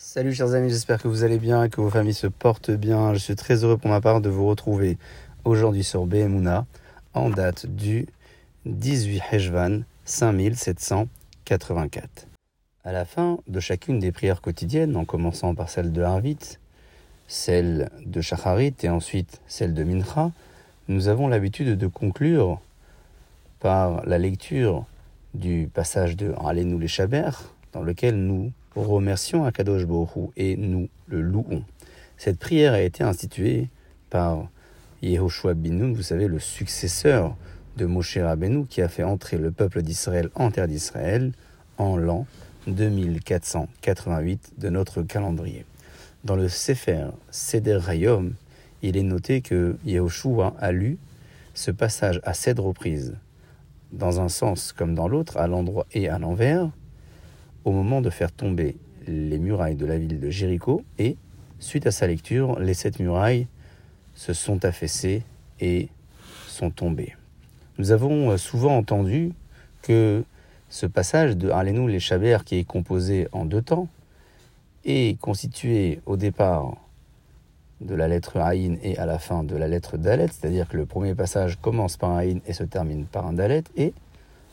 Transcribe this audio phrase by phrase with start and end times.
[0.00, 3.14] Salut chers amis, j'espère que vous allez bien, que vos familles se portent bien.
[3.14, 4.96] Je suis très heureux pour ma part de vous retrouver
[5.44, 6.66] aujourd'hui sur BMUNA
[7.14, 8.06] en date du
[8.64, 12.28] 18 Hejvan 5784.
[12.84, 16.58] À la fin de chacune des prières quotidiennes, en commençant par celle de Harvit,
[17.26, 20.30] celle de Shacharit et ensuite celle de Mincha,
[20.86, 22.60] nous avons l'habitude de conclure
[23.58, 24.86] par la lecture
[25.34, 27.32] du passage de Allez-nous les Chaber,
[27.78, 31.62] dans lequel nous remercions Akadosh Bohu et nous le louons.
[32.16, 33.68] Cette prière a été instituée
[34.10, 34.48] par
[35.00, 37.36] Yehoshua Binoun, vous savez, le successeur
[37.76, 41.30] de Moshe Rabbeinu, qui a fait entrer le peuple d'Israël en terre d'Israël
[41.76, 42.26] en l'an
[42.66, 45.64] 2488 de notre calendrier.
[46.24, 48.34] Dans le Sefer Seder Rayom,
[48.82, 50.98] il est noté que Yehoshua a lu
[51.54, 53.14] ce passage à sept reprises,
[53.92, 56.72] dans un sens comme dans l'autre, à l'endroit et à l'envers,
[57.64, 58.76] au moment de faire tomber
[59.06, 61.16] les murailles de la ville de Jéricho et,
[61.58, 63.46] suite à sa lecture, les sept murailles
[64.14, 65.22] se sont affaissées
[65.60, 65.88] et
[66.46, 67.16] sont tombées.
[67.78, 69.32] Nous avons euh, souvent entendu
[69.82, 70.24] que
[70.68, 73.88] ce passage de Harlenou les Chabert, qui est composé en deux temps,
[74.84, 76.76] est constitué au départ
[77.80, 80.84] de la lettre Aïn et à la fin de la lettre Dalet, c'est-à-dire que le
[80.84, 83.92] premier passage commence par Aïn et se termine par un Dalet, et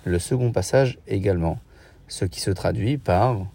[0.04, 1.58] le second passage également
[2.08, 3.46] ce qui se traduit par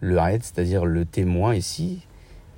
[0.00, 2.06] le Haed, c'est-à-dire le témoin ici,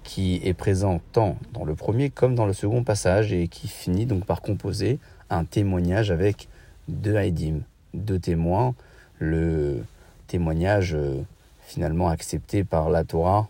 [0.02, 4.06] qui est présent tant dans le premier comme dans le second passage et qui finit
[4.06, 4.98] donc par composer
[5.30, 6.48] un témoignage avec
[6.89, 7.61] deux Haedim,
[7.94, 8.74] deux témoins,
[9.19, 9.83] le
[10.28, 11.22] témoignage euh,
[11.67, 13.48] finalement accepté par la Torah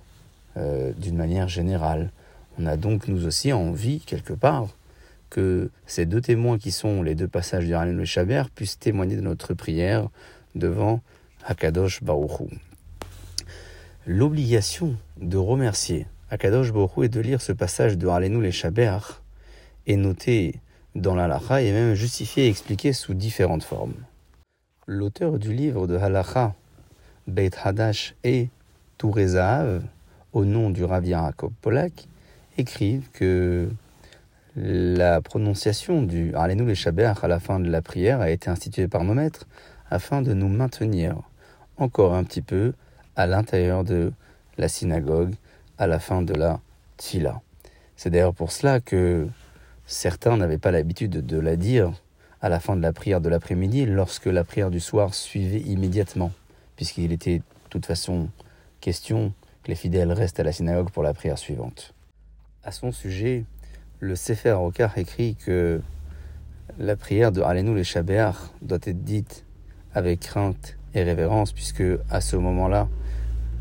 [0.56, 2.11] euh, d'une manière générale.
[2.58, 4.69] On a donc nous aussi envie, quelque part,
[5.28, 9.17] que ces deux témoins qui sont les deux passages du Ralen et Chaber puissent témoigner
[9.17, 10.08] de notre prière
[10.55, 11.02] devant
[11.48, 12.50] Akadosh Baruchou.
[14.05, 18.98] L'obligation de remercier Akadosh Baruchou et de lire ce passage de Harlenou les Shaber
[19.86, 20.56] est notée
[20.97, 23.95] dans l'Halacha et même justifiée et expliquée sous différentes formes.
[24.89, 26.56] L'auteur du livre de Halacha,
[27.29, 28.48] Beit Hadash et
[28.98, 29.85] Tourezahav,
[30.33, 31.05] au nom du Rav
[31.62, 32.08] Polak,
[32.58, 33.68] écrivent que
[34.56, 38.89] la prononciation du Harlenou les Shaber à la fin de la prière a été instituée
[38.89, 39.46] par nos maîtres
[39.90, 41.23] afin de nous maintenir
[41.77, 42.73] encore un petit peu
[43.17, 44.13] à l'intérieur de
[44.59, 45.35] la synagogue
[45.79, 46.61] à la fin de la
[46.98, 47.41] tfila.
[47.97, 49.27] C'est d'ailleurs pour cela que
[49.86, 51.92] certains n'avaient pas l'habitude de la dire
[52.41, 56.33] à la fin de la prière de l'après-midi lorsque la prière du soir suivait immédiatement,
[56.77, 58.29] puisqu'il était de toute façon
[58.81, 59.33] question
[59.63, 61.95] que les fidèles restent à la synagogue pour la prière suivante.
[62.63, 63.45] À son sujet,
[64.01, 65.81] le Sefer Okar écrit que
[66.79, 69.45] la prière de Alenou les Shabéar doit être dite
[69.95, 72.89] avec crainte et révérence, puisque à ce moment-là,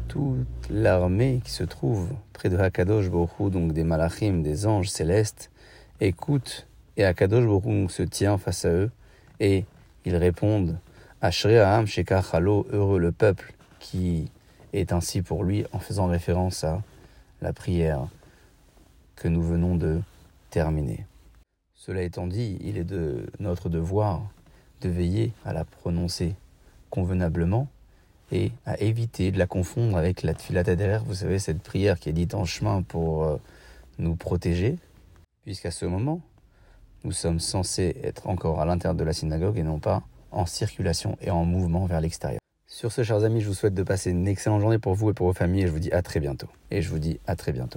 [0.07, 5.51] toute l'armée qui se trouve près de Hakadosh Borou, donc des malachim, des anges célestes,
[5.99, 8.89] écoute et Hakadosh Borou se tient face à eux
[9.41, 9.65] et
[10.05, 10.79] ils répondent
[11.21, 14.31] Ashrei Aham Shekar Halo, heureux le peuple qui
[14.71, 16.81] est ainsi pour lui en faisant référence à
[17.41, 18.07] la prière
[19.17, 19.99] que nous venons de
[20.51, 21.05] terminer.
[21.73, 24.21] Cela étant dit, il est de notre devoir
[24.79, 26.35] de veiller à la prononcer
[26.95, 27.67] convenablement
[28.31, 30.63] et à éviter de la confondre avec la tfilat
[30.99, 33.37] vous savez, cette prière qui est dite en chemin pour euh,
[33.99, 34.77] nous protéger,
[35.43, 36.21] puisqu'à ce moment,
[37.03, 41.17] nous sommes censés être encore à l'intérieur de la synagogue et non pas en circulation
[41.21, 42.39] et en mouvement vers l'extérieur.
[42.65, 45.13] Sur ce, chers amis, je vous souhaite de passer une excellente journée pour vous et
[45.13, 46.47] pour vos familles et je vous dis à très bientôt.
[46.71, 47.73] Et je vous dis à très bientôt.